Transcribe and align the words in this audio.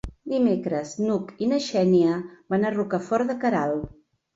Dimecres 0.29 0.93
n'Hug 1.01 1.29
i 1.47 1.51
na 1.53 1.61
Xènia 1.67 2.19
van 2.57 2.69
a 2.73 2.77
Rocafort 2.81 3.33
de 3.35 3.41
Queralt. 3.49 3.91